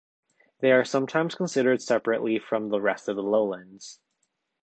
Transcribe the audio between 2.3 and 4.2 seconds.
from the rest of the Lowlands.